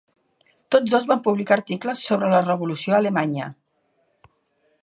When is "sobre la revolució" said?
2.09-2.99